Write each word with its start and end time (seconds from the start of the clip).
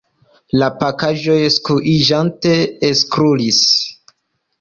La 0.61 0.67
pakaĵoj 0.77 1.35
skuiĝante 1.55 2.53
ekrulis. 2.89 3.61